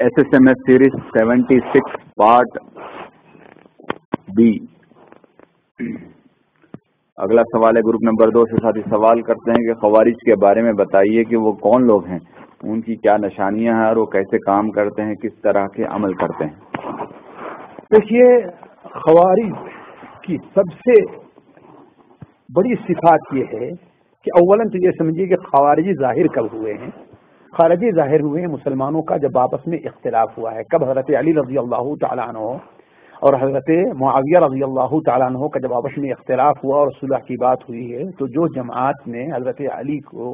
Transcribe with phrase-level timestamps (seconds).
[0.00, 2.58] S S M S series seventy six part
[4.36, 4.50] B
[7.18, 10.62] اگلا سوال ہے گروپ نمبر دو سے ساتھی سوال کرتے ہیں کہ خوارج کے بارے
[10.62, 12.18] میں بتائیے کہ وہ کون لوگ ہیں؟
[12.62, 16.12] ان کی کیا نشانیاں ہیں اور وہ کیسے کام کرتے ہیں؟ کس طرح کے عمل
[16.12, 16.54] کرتے ہیں؟
[17.92, 18.30] دیکھیے،
[18.94, 19.52] خوارج
[20.22, 21.00] کی سب سے
[22.54, 23.70] بڑی صفات یہ ہے
[24.26, 26.90] کہ اولن تو یہ سمجھیے کہ خوارجی ظاہر کب ہوئے ہیں؟
[27.52, 31.58] خارجی ظاہر ہوئے مسلمانوں کا جب آپس میں اختلاف ہوا ہے۔ کب حضرت علی رضی
[31.58, 32.56] اللہ تعالیٰ عنہ
[33.20, 37.16] اور حضرت معاویہ رضی اللہ تعالیٰ عنہ کا جب آپس میں اختلاف ہوا اور صلح
[37.16, 40.32] کی بات ہوئی ہے، تو جو جماعت نے حضرت علی کو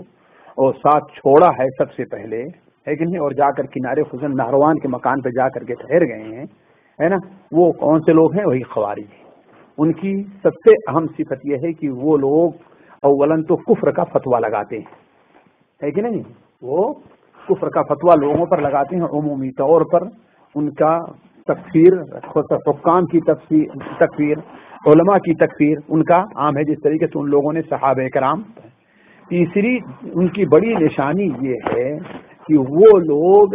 [0.56, 2.42] اور ساتھ چھوڑا ہے سب سے پہلے،
[2.88, 5.74] ہے کہ نہیں؟ اور جا کر کنارے حسن نہروان کے مکان پہ جا کر کے
[5.74, 6.44] ٹھہر گئے ہیں،
[7.00, 7.16] ہے نا؟
[7.52, 9.04] وہ کون سے لوگ ہیں؟ وہی خواری
[9.78, 12.50] ان کی سب سے اہم صفت یہ ہے کہ وہ لوگ
[13.02, 15.04] اولن تو کفر کا فتوا لگاتے ہیں۔
[15.82, 16.22] ہے کہ نہیں؟
[16.64, 16.92] وہ
[17.48, 20.02] کفر کا فتوا لوگوں پر لگاتے ہیں عمومی طور پر،
[20.54, 20.98] ان کا
[21.48, 21.92] تکفیر،
[22.68, 24.36] حکام کی تکفیر
[24.86, 28.42] علماء کی تکفیر ان کا عام ہے، جس طریقے سے ان لوگوں نے صحابہ کرام
[29.30, 29.76] تیسری
[30.14, 31.90] ان کی بڑی نشانی یہ ہے
[32.46, 33.54] کہ وہ لوگ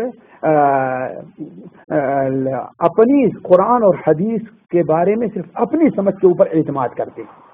[2.88, 4.42] اپنی قرآن اور حدیث
[4.72, 7.49] کے بارے میں صرف اپنی سمجھ کے اوپر اعتماد کرتے ہیں۔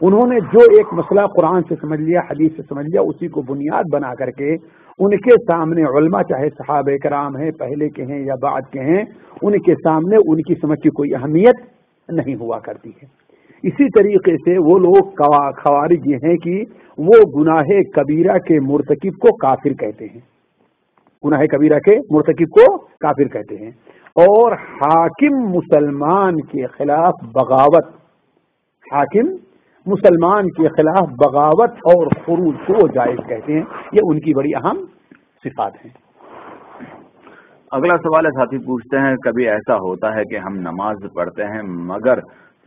[0.00, 3.42] انہوں نے جو ایک مسئلہ قرآن سے سمجھ لیا، حدیث سے سمجھ لیا، اسی کو
[3.42, 4.54] بنیاد بنا کر کے
[4.98, 9.04] ان کے سامنے علماء چاہے صحابہ کرام ہیں، پہلے کے ہیں یا بعد کے ہیں،
[9.42, 11.54] ان کے سامنے ان کی سمجھ کی کوئی اہمیت
[12.08, 13.06] نہیں ہوا کرتی ہے۔
[13.62, 15.22] اسی طریقے سے وہ لوگ
[15.62, 16.64] خوارج یہ ہیں کہ
[16.98, 20.20] وہ گناہ کبیرہ کے مرتکب کو کافر کہتے ہیں۔
[21.24, 23.70] گناہ کبیرہ کے مرتکب کو کافر کہتے ہیں۔
[24.08, 27.86] اور حاکم مسلمان کے خلاف بغاوت،
[28.92, 29.47] حاکم
[29.88, 34.84] مسلمان کے خلاف بغاوت اور خروج کو جائز کہتے ہیں، یہ ان کی بڑی اہم
[35.44, 35.92] صفات ہیں۔
[37.70, 41.62] اگلا سوال ہے، ساتھی، پوچھتے ہیں، کبھی ایسا ہوتا ہے کہ ہم نماز پڑھتے ہیں
[41.62, 42.20] مگر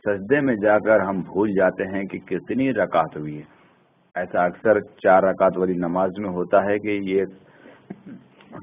[0.05, 3.43] سجدے میں جا کر ہم بھول جاتے ہیں کہ کتنی رکعت ہوئی ہے۔
[4.15, 7.26] ایسا اکثر چار رکعت والی نماز میں ہوتا ہے کہ یہ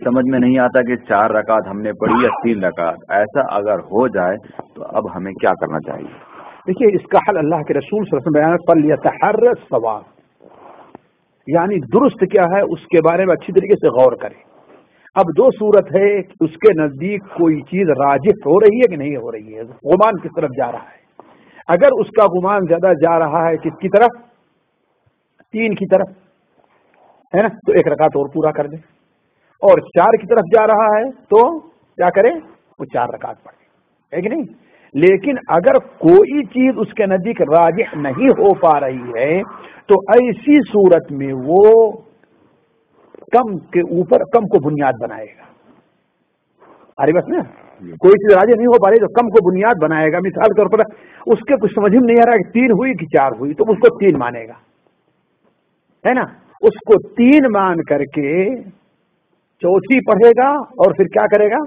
[0.05, 3.79] سمجھ میں نہیں آتا کہ چار رکعت ہم نے پڑھی یا تین رکعت۔ ایسا اگر
[3.79, 4.37] ہو جائے
[4.75, 6.28] تو اب ہمیں کیا کرنا چاہیے؟
[6.69, 10.03] دیکھیے، اس کا حل اللہ کے رسول صلی اللہ علیہ وسلم بیان ہر سوال
[11.47, 14.49] یعنی درست کیا ہے، اس کے بارے میں اچھی طریقے سے غور کرے
[15.15, 19.17] اب دو صورت ہے اس کے نزدیک کوئی چیز راجف ہو رہی ہے کہ نہیں
[19.17, 21.23] ہو رہی ہے۔ غمان کس طرف جا رہا ہے؟
[21.69, 24.25] اگر اس کا گمان زیادہ جا رہا ہے کس کی طرف؟
[25.53, 26.09] تین کی طرف۔
[27.37, 28.77] ہے نا؟ تو ایک رکعت اور پورا کر دے
[29.63, 32.31] اور چار کی طرف جا رہا ہے تو کیا کرے
[32.79, 33.65] وہ چار رکعت پڑھے
[34.17, 39.09] ہے کہ نہیں؟ لیکن اگر کوئی چیز اس کے نزدیک راجح نہیں ہو پا رہی
[39.17, 39.43] ہے
[39.87, 41.93] تو ایسی صورت میں وہ
[43.33, 45.49] کم کے اوپر کم کو بنیاد بنائے گا۔
[47.03, 47.43] ارے بس نا
[47.81, 50.61] کوئی چیز راجی نہیں ہو پا رہی تو کم کو بنیاد بنائے گا۔ مثال کے
[50.61, 50.85] طور پر
[51.27, 53.65] اس کے کچھ سمجھ میں نہیں آ رہا کہ تین ہوئی کہ چار ہوئی تو
[53.69, 54.55] اس کو تین مانے گا۔
[56.09, 56.23] ہے نا؟
[56.61, 58.63] اس کو تین مان کر کے
[59.61, 61.63] چوتھی پڑھے گا اور پھر کیا کرے گا؟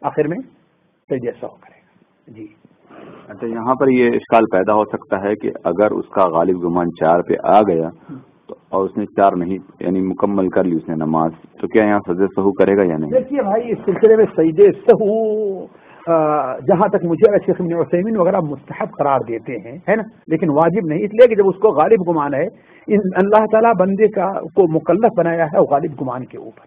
[0.00, 0.38] آخر میں
[1.22, 1.71] جیسا ہو کرے
[2.34, 2.46] جی۔
[3.28, 6.90] اچھا یہاں پر یہ اشکال پیدا ہو سکتا ہے کہ اگر اس کا غالب گمان
[7.00, 7.88] چار پہ آ گیا
[8.48, 11.84] تو اور اس نے چار نہیں یعنی مکمل کر لی اس نے نماز تو کیا
[11.84, 15.66] یہاں سجدے سہو کرے گا یا نہیں؟ دیکھیے بھائی اس سلسلے میں سجدے سہو
[16.68, 21.04] جہاں تک مجھے شیخ وسیمین وغیرہ مستحب قرار دیتے ہیں ہے نا؟ لیکن واجب نہیں
[21.04, 22.46] اس لیے کہ جب اس کو غالب گمان ہے
[23.16, 26.64] اللہ تعالیٰ بندے کا کو مکلف بنایا ہے غالب گمان کے اوپر۔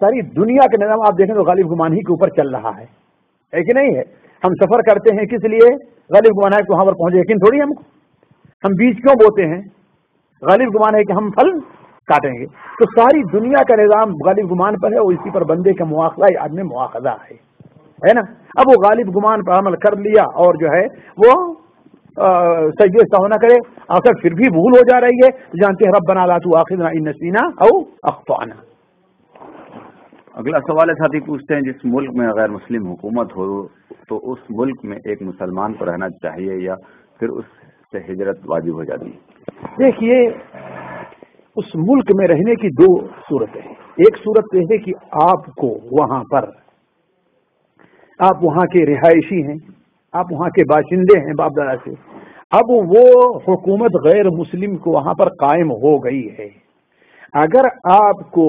[0.00, 2.84] ساری دنیا کا نظام آپ دیکھیں تو غالب گمان ہی کے اوپر چل رہا ہے
[3.52, 4.02] ہے کہ نہیں ہے؟
[4.44, 5.68] ہم سفر کرتے ہیں کس لیے؟
[6.14, 7.70] غالب گمان ہے کہ وہاں پر پہنچے، یقین تھوڑی ہم
[8.64, 9.60] ہم بیچ کیوں بوتے ہیں؟
[10.42, 11.50] غالب گمان ہے کہ ہم پھل
[12.08, 12.46] کاٹیں گے۔
[12.78, 16.32] تو ساری دنیا کا نظام غالب گمان پر ہے اور اسی پر بندے کا مواخذہ
[16.40, 17.36] آدمی مواخذہ ہے۔
[18.06, 18.22] ہے نا؟
[18.60, 20.86] اب وہ غالب گمان پر عمل کر لیا اور جو ہے
[21.24, 21.32] وہ
[22.78, 23.54] سجدے سا ہونا کرے،
[23.94, 25.30] آخر پھر بھی بھول ہو جا رہی ہے۔
[25.62, 27.70] جانتے ہیں رب بنا لا تو آخر نسینا او
[28.10, 28.54] اخوانا
[30.40, 33.46] اگلا سوال ہے، ساتھی، پوچھتے ہیں جس ملک میں غیر مسلم حکومت ہو
[34.08, 36.74] تو اس ملک میں ایک مسلمان کو رہنا چاہیے یا
[37.18, 37.44] پھر اس
[37.92, 39.18] سے ہجرت واجب ہو جاتی ہے؟
[39.78, 40.20] دیکھیے،
[41.56, 43.62] اس ملک میں رہنے کی دو صورتیں
[44.04, 44.92] ایک صورت یہ ہے کہ
[45.24, 46.48] آپ کو وہاں پر،
[48.20, 49.58] آپ وہاں کے رہائشی ہیں،
[50.14, 51.90] آپ وہاں کے باشندے ہیں باپ دادا سے،
[52.50, 53.04] اب وہ
[53.48, 56.48] حکومت غیر مسلم کو وہاں پر قائم ہو گئی ہے۔
[57.34, 58.46] اگر آپ کو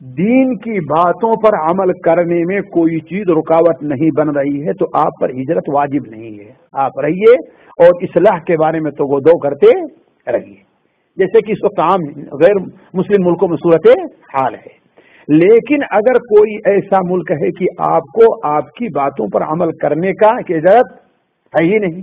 [0.00, 4.86] دین کی باتوں پر عمل کرنے میں کوئی چیز رکاوٹ نہیں بن رہی ہے، تو
[4.94, 9.20] آپ پر ہجرت واجب نہیں ہے۔ آپ رہیے اور اصلاح کے بارے میں تو وہ
[9.20, 9.66] دو کرتے
[10.32, 10.74] رہیے۔
[11.16, 12.56] جیسے کہ اس وقت عام غیر
[12.94, 13.98] مسلم ملکوں میں صورت
[14.34, 14.84] حال ہے۔
[15.28, 20.12] لیکن اگر کوئی ایسا ملک ہے کہ آپ کو آپ کی باتوں پر عمل کرنے
[20.12, 20.92] کا اجازت
[21.60, 22.02] ہے ہی نہیں،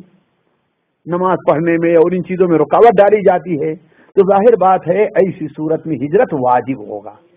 [1.06, 3.76] نماز پڑھنے میں اور ان چیزوں میں رکاوٹ ڈالی جاتی ہے،
[4.16, 7.31] تو ظاہر بات ہے ایسی صورت میں ہجرت واجب ہوگا۔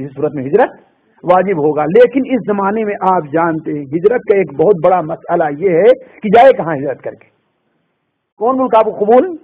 [0.00, 0.70] ایسی صورت میں ہجرت
[1.24, 5.44] واجب ہوگا۔ لیکن اس زمانے میں آپ جانتے ہیں، ہجرت کا ایک بہت بڑا مسئلہ
[5.58, 7.28] یہ ہے کہ جائے کہاں ہجرت کر کے۔
[8.38, 9.36] کون ملک آپ کو قبول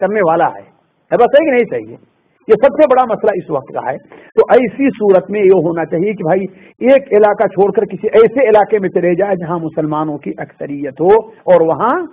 [0.00, 0.76] کرنے والا ہے؟
[1.10, 2.16] بس صحیح نہیں صحیح ہے؟
[2.48, 3.96] یہ سب سے بڑا مسئلہ اس وقت کا ہے۔
[4.34, 6.42] تو ایسی صورت میں یہ ہونا چاہیے کہ بھائی،
[6.78, 11.28] ایک علاقہ چھوڑ کر کسی ایسے علاقے میں چلے جائے جہاں مسلمانوں کی اکثریت ہو
[11.28, 12.06] اور وہاں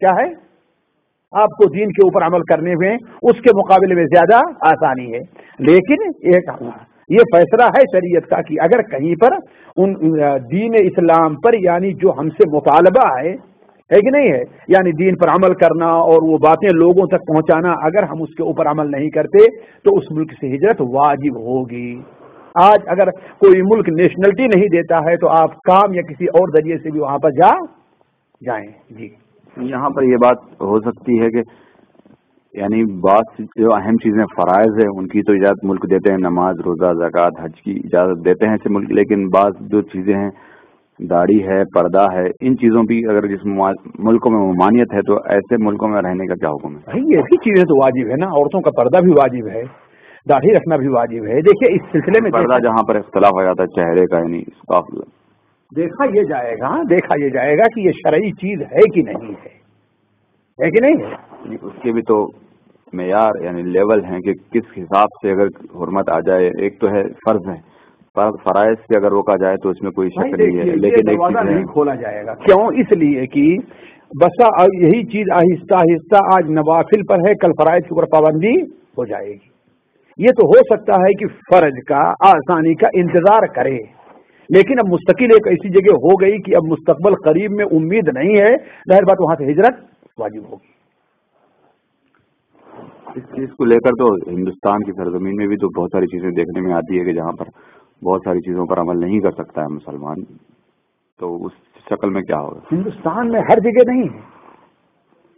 [0.00, 0.49] کیا ہے؟
[1.32, 5.18] آپ کو دین کے اوپر عمل کرنے میں اس کے مقابلے میں زیادہ آسانی ہے۔
[5.58, 6.62] لیکن ایک
[7.08, 9.36] یہ فیصلہ ہے شریعت کا کہ اگر کہیں پر
[9.76, 9.94] ان
[10.50, 13.50] دین اسلام پر یعنی جو ہم سے مطالبہ ہے
[13.90, 17.72] ہے کہ نہیں ہے؟ یعنی دین پر عمل کرنا اور وہ باتیں لوگوں تک پہنچانا،
[17.82, 22.02] اگر ہم اس کے اوپر عمل نہیں کرتے تو اس ملک سے ہجرت واجب ہوگی۔
[22.54, 26.78] آج اگر کوئی ملک نیشنلٹی نہیں دیتا ہے تو آپ کام یا کسی اور ذریعے
[26.78, 27.64] سے بھی وہاں پر جا،
[28.44, 29.08] جائیں۔ جی۔
[29.56, 31.42] یہاں پر یہ بات ہو سکتی ہے کہ
[32.54, 36.60] یعنی بعض جو اہم چیزیں فرائض ہیں ان کی تو اجازت ملک دیتے ہیں نماز
[36.60, 40.30] روزہ زکوٰۃ حج کی اجازت دیتے ہیں ایسے ملک لیکن بعض جو چیزیں ہیں
[41.00, 45.56] داڑھی ہے پردہ ہے ان چیزوں کی اگر جس ملکوں میں ممانعت ہے تو ایسے
[45.64, 48.70] ملکوں میں رہنے کا کیا حکم ہے؟ ایسی چیزیں تو واجب ہے نا عورتوں کا
[48.76, 49.62] پردہ بھی واجب ہے
[50.26, 53.62] داڑھی رکھنا بھی واجب ہے۔ دیکھیے اس سلسلے میں پردہ جہاں پر اختلاف ہو جاتا
[53.62, 54.42] ہے چہرے کا یعنی
[55.76, 59.30] دیکھا یہ جائے گا دیکھا یہ جائے گا کہ یہ شرعی چیز ہے کہ نہیں
[59.30, 59.48] ہے۔
[60.64, 62.30] ہے کہ نہیں یعنی اس کے بھی تو
[62.92, 65.46] معیار یعنی لیول ہیں کہ کس حساب سے اگر
[65.82, 67.56] حرمت آ جائے ایک تو ہے فرض ہے۔
[68.14, 71.14] فرائض سے اگر روکا جائے تو اس میں کوئی شک نہیں ہے۔ لیکن
[71.44, 73.56] نہیں کھولا جائے گا۔ کیوں؟ اس لیے کہ
[74.20, 78.62] بسا یہی چیز آہستہ آہستہ آج نوافل پر ہے کل فرائض کے اوپر پابندی
[78.98, 79.50] ہو جائے گی۔
[80.18, 83.78] یہ تو ہو سکتا ہے کہ فرض کا آسانی کا انتظار کرے۔
[84.50, 88.30] لیکن اب مستقل ایک ایسی جگہ ہو گئی کہ اب مستقبل قریب میں امید نہیں
[88.30, 88.56] ہے
[88.88, 89.74] ظاہر بات وہاں سے ہجرت
[90.18, 90.80] واجب ہوگی۔
[93.16, 96.30] اس چیز کو لے کر تو ہندوستان کی سرزمین میں بھی تو بہت ساری چیزیں
[96.30, 97.46] دیکھنے میں آتی ہے کہ جہاں پر
[98.04, 100.14] بہت ساری چیزوں پر عمل نہیں کر سکتا ہے مسلمان۔
[101.20, 101.52] تو اس
[101.90, 104.40] شکل میں کیا ہوگا؟ ہندوستان میں ہر جگہ نہیں ہے۔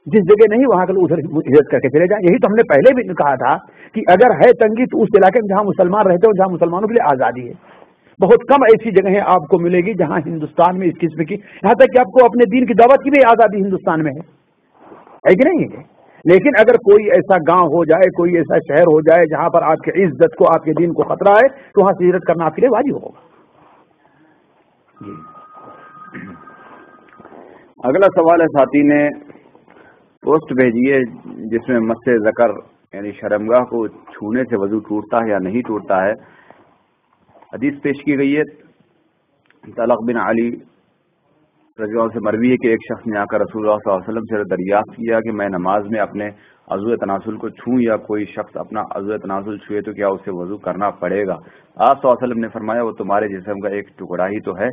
[0.06, 2.62] جس جگہ نہیں وہاں کا ادھر ہجرت کر کے چلے جائیں۔ یہی تو ہم نے
[2.62, 3.56] پہلے بھی کہا تھا
[3.94, 6.94] کہ اگر ہے تنگی تو اس علاقے میں جہاں مسلمان رہتے ہو جہاں مسلمانوں کے
[6.94, 7.71] لیے آزادی ہے۔
[8.20, 11.74] بہت کم ایسی جگہیں آپ کو ملے گی جہاں ہندوستان میں اس قسم کی، یہاں
[11.74, 14.42] تک کہ آپ کو اپنے دین کی دعوت کی بھی آزادی ہندوستان میں ہے۔
[15.34, 15.92] کہ نہیں ہے؟
[16.24, 19.76] لیکن اگر کوئی ایسا گاؤں ہو جائے، کوئی ایسا شہر ہو جائے جہاں پر آپ
[19.76, 22.54] کی عزت کو، آپ کے دین کو خطرہ ہے، تو وہاں سے ہجرت کرنا آپ
[22.54, 23.20] کے لیے واجب ہوگا۔
[25.00, 25.12] جی
[27.84, 29.08] اگلا سوال ہے ساتھی نے
[30.22, 32.48] پوسٹ بھیجی ہے جس میں مس زکر
[32.96, 36.12] یعنی شرمگاہ کو چھونے سے وضو ٹوٹتا ہے یا نہیں ٹوٹتا ہے۔
[37.52, 38.42] حدیث پیش کی گئی ہے۔
[39.76, 40.48] طلق بن علی
[41.78, 44.04] رضی اللہ سے مروی ہے کہ ایک شخص نے آ کر رسول اللہ صلی اللہ
[44.04, 46.28] علیہ وسلم سے دریافت کیا کہ میں نماز میں اپنے
[46.66, 50.56] عزو تناسل کو چھوں یا کوئی شخص اپنا عزو تناسل چھوئے تو کیا اسے وضو
[50.56, 51.34] کرنا پڑے گا؟
[51.76, 54.58] آپ صلی اللہ علیہ وسلم نے فرمایا وہ تمہارے جسم کا ایک ٹکڑا ہی تو
[54.58, 54.68] ہے۔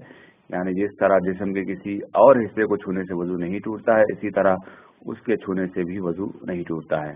[0.49, 4.01] یعنی جس طرح جسم کے کسی اور حصے کو چھونے سے وضو نہیں ٹوٹتا ہے،
[4.01, 4.55] اسی طرح
[5.05, 7.13] اس کے چھونے سے بھی وضو نہیں ٹوٹتا ہے۔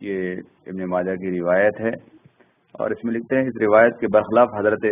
[0.00, 0.34] یہ
[0.66, 2.19] ابن ماجہ کی روایت ہے۔
[2.72, 4.84] اور اس میں لکھتے ہیں اس روایت کے برخلاف حضرت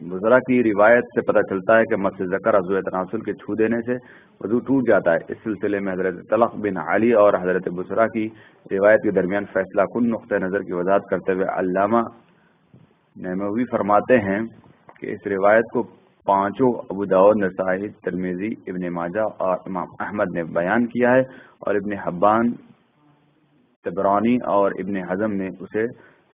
[0.00, 3.80] بزرا کی روایت سے پتہ چلتا ہے کہ مسجد ذکر حضرت تناسل کے چھو دینے
[3.80, 3.96] سے
[4.40, 8.28] وضو ٹوٹ جاتا ہے۔ اس سلسلے میں حضرت طلق بن علی اور حضرت بسرا کی
[8.70, 12.02] روایت کے درمیان فیصلہ کن نقطۂ نظر کی وضاحت کرتے ہوئے علامہ
[13.16, 14.40] نعموی فرماتے ہیں
[15.00, 15.82] کہ اس روایت کو
[16.26, 21.20] پانچوں ابوداؤ نسائی ترمیزی ابن ماجہ اور امام احمد نے بیان کیا ہے
[21.58, 22.52] اور ابن حبان،
[23.84, 25.86] تبرانی اور ابن حزم نے اسے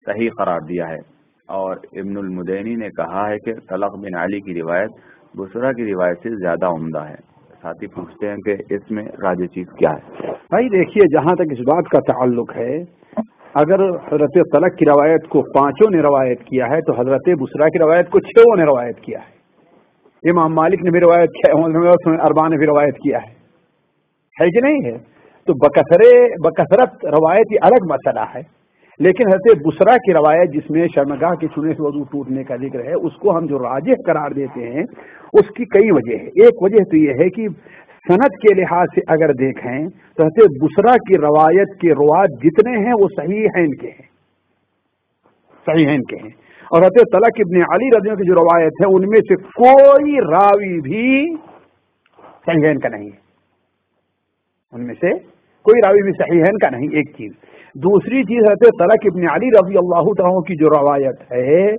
[0.07, 4.63] صحیح قرار دیا ہے۔ اور ابن المدینی نے کہا ہے کہ طلق بن علی کی
[4.63, 4.91] روایت
[5.37, 7.33] بسرا کی روایت سے زیادہ عمدہ ہے۔
[7.63, 11.59] ساتھی پوچھتے ہیں کہ اس میں راج چیز کیا ہے؟ بھائی دیکھیے، جہاں تک اس
[11.59, 12.77] بات کا تعلق ہے،
[13.55, 17.79] اگر حضرت طلق کی روایت کو پانچوں نے روایت کیا ہے، تو حضرت بسرا کی
[17.79, 19.43] روایت کو چھوں نے روایت کیا ہے۔
[20.31, 21.55] امام مالک نے بھی روایت کیا
[22.23, 23.35] اربا نے بھی روایت کیا ہے۔
[24.41, 24.99] ہے کہ نہیں ہے؟
[25.47, 28.62] تو بکثرے، بکثرت روایت یہ الگ مسئلہ ہے۔
[28.99, 32.85] لیکن حضرت بسرا کی روایت جس میں شرمگاہ کے چونے سے وضو ٹوٹنے کا ذکر
[32.85, 34.83] ہے، اس کو ہم جو راجح قرار دیتے ہیں،
[35.33, 37.49] اس کی کئی وجہ ہے ایک وجہ تو یہ ہے کہ
[38.09, 42.93] صنعت کے لحاظ سے اگر دیکھیں تو حضرت بسرا کی روایت کے روایت جتنے ہیں،
[43.01, 44.13] وہ صحیح ہیں ان کے ہیں۔
[45.67, 46.31] صحیح ہیں ان کے ہیں۔
[46.71, 50.81] اور حضرت طلق ابن علی رضیوں کی جو روایت ہے، ان میں سے کوئی راوی
[50.81, 51.37] بھی
[52.47, 53.23] صحیح کا نہیں ہے۔
[54.73, 55.32] ان میں سے
[55.63, 57.33] کوئی راوی بھی صحیح ہے، ان کا نہیں، ایک چیز۔
[57.75, 61.75] دوسری چیز ہے طلق ابن علی رضی اللہ تعالیٰ کی جو روایت ہے،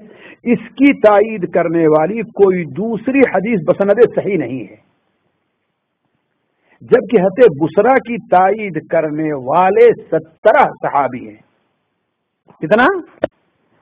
[0.53, 4.93] اس کی تائید کرنے والی کوئی دوسری حدیث بسند صحیح نہیں ہے۔
[6.81, 11.41] جبکہ حت بسرا کی تائید کرنے والے سترہ صحابی ہیں۔
[12.61, 12.85] کتنا؟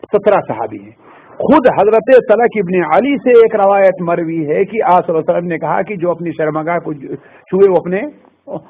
[0.03, 5.09] سترہ صحابی ہیں۔ خود حضرت طلق ابن علی سے ایک روایت مروی ہے کہ آس
[5.09, 8.01] وسلم نے کہا کہ جو اپنی شرمگاہ کو چھوئے وہ اپنے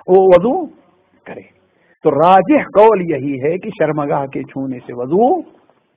[0.07, 0.81] وہ وضو
[1.25, 1.41] کرے
[2.03, 5.41] تو راجح قول یہی ہے کہ شرمگاہ کے چھونے سے وضو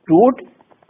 [0.08, 0.42] ٹوٹ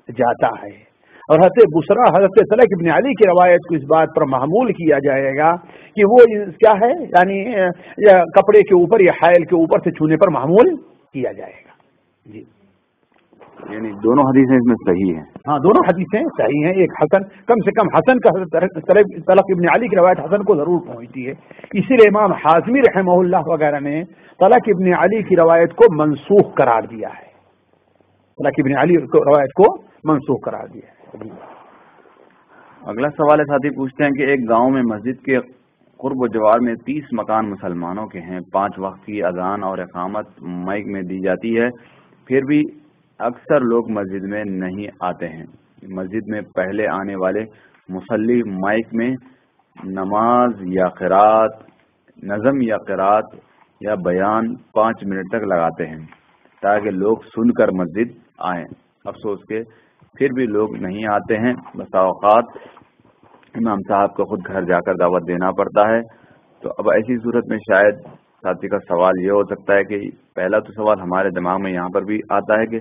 [0.08, 0.94] جاتا ہے۔
[1.30, 4.98] اور حضرت بسرا، حضرت طلق ابن علی کی روایت کو اس بات پر معمول کیا
[4.98, 5.56] جائے گا
[5.96, 7.44] کہ وہ کیا ہے یعنی
[8.36, 10.76] کپڑے کے اوپر یا حائل کے اوپر سے چھونے پر معمول
[11.12, 11.72] کیا جائے گا۔
[12.32, 12.44] جی۔
[13.70, 17.54] یعنی دونوں حدیثیں اس میں صحیح ہیں۔ ہاں دونوں حدیثیں صحیح ہیں۔ ایک حسن کم
[17.54, 18.30] سے کم حسن کا
[19.26, 21.30] طلق ابن علی کی روایت حسن کو ضرور پہنچتی ہے۔
[21.73, 24.04] اسی لیے امام حاضمی رحمہ اللہ وغیرہ نے
[24.40, 27.34] طلق ابن علی کی روایت کو منسوخ قرار دیا ہے۔
[28.38, 31.28] طلق ابن علی روایت کو منسوخ قرار دیا ہے۔
[32.82, 35.38] اگلا سوال ہے ساتھی پوچھتے ہیں کہ ایک گاؤں میں مسجد کے
[35.99, 40.26] قرب و جوار میں تیس مکان مسلمانوں کے ہیں۔ پانچ وقت کی اذان اور اقامت
[40.40, 41.68] مائک میں دی جاتی ہے۔
[42.26, 42.62] پھر بھی
[43.18, 45.44] اکثر لوگ مسجد میں نہیں آتے ہیں۔
[45.88, 47.44] مسجد میں پہلے آنے والے
[47.88, 49.16] مسلی مائک میں
[49.85, 51.50] نماز یا قرات
[52.23, 53.25] نظم یا قرات
[53.80, 56.06] یا بیان پانچ منٹ تک لگاتے ہیں
[56.62, 58.64] تاکہ لوگ سن کر مسجد آئیں۔
[59.04, 59.62] افسوس کے
[60.18, 62.44] پھر بھی لوگ نہیں آتے ہیں۔ بسا اوقات
[63.54, 66.00] امام صاحب کو خود گھر جا کر دعوت دینا پڑتا ہے۔
[66.62, 67.94] تو اب ایسی صورت میں شاید
[68.44, 70.00] ساتھی کا سوال یہ ہو سکتا ہے کہ
[70.36, 72.80] پہلا تو سوال ہمارے دماغ میں یہاں پر بھی آتا ہے کہ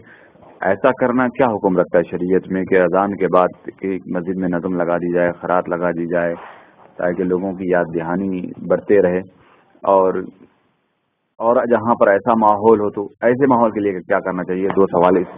[0.70, 3.84] ایسا کرنا کیا حکم رکھتا ہے شریعت میں کہ اذان کے بعد
[4.15, 6.34] مسجد میں نظم لگا دی جائے خرات لگا دی جائے،
[6.98, 9.20] تاکہ لوگوں کی یاد دہانی بڑھتے رہے؟
[9.84, 10.22] اور
[11.39, 14.86] اور جہاں پر ایسا ماحول ہو تو ایسے ماحول کے لیے کیا کرنا چاہیے؟ دو
[14.91, 15.38] سوال اس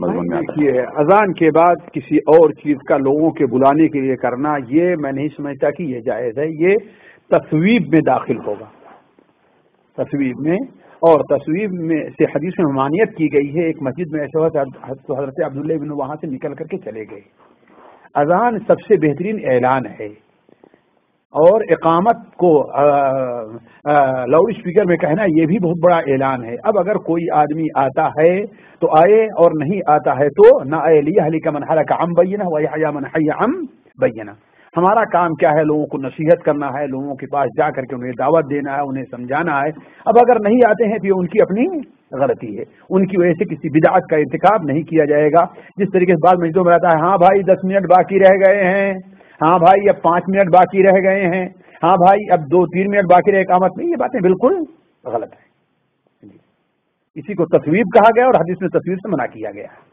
[0.00, 4.16] مضمون میں دیکھیے اذان کے بعد کسی اور چیز کا لوگوں کے بلانے کے لیے
[4.22, 6.74] کرنا، یہ میں نہیں سمجھتا کہ یہ جائز ہے، یہ
[7.30, 8.68] تصویب میں داخل ہوگا۔
[9.96, 10.56] تصویب میں
[11.08, 14.62] اور تصویر میں سے حدیث میں ممانعت کی گئی ہے، ایک مسجد میں ایسا ہوا
[15.18, 17.20] حضرت عبداللہ بن وہاں سے نکل کر کے چلے گئے۔
[18.14, 20.32] اذان سب سے بہترین اعلان ہے۔
[21.34, 22.70] اور اقامت کو
[24.26, 28.08] لاؤڈ اسپیکر میں کہنا یہ بھی بہت بڑا اعلان ہے۔ اب اگر کوئی آدمی آتا
[28.08, 28.46] ہے
[28.80, 32.44] تو آئے اور نہیں آتا ہے تو نہ آئے لیا کا منہارا کا ام بینا
[32.46, 33.50] وہ منحیا ام
[34.00, 34.32] بینا
[34.76, 37.94] ہمارا کام کیا ہے؟ لوگوں کو نصیحت کرنا ہے، لوگوں کے پاس جا کر کے
[37.94, 39.68] انہیں دعوت دینا ہے، انہیں سمجھانا ہے۔
[40.04, 41.78] اب اگر نہیں آتے ہیں تو یہ ان کی اپنی
[42.20, 45.44] غلطی ہے۔ ان کی وجہ سے کسی بدعت کا انتخاب نہیں کیا جائے گا۔
[45.76, 48.64] جس طریقے سے بعض مسجدوں میں رہتا ہے ہاں بھائی، دس منٹ باقی رہ گئے
[48.64, 48.94] ہیں۔
[49.42, 51.46] ہاں بھائی، اب پانچ منٹ باقی رہ گئے ہیں۔
[51.82, 54.54] ہاں بھائی، اب دو تین منٹ باقی رہے کامت نہیں یہ باتیں بالکل
[55.04, 55.52] غلط ہیں۔
[56.22, 56.38] جی۔
[57.14, 59.91] اسی کو تصویر کہا گیا اور حدیث میں تصویر سے منع کیا گیا۔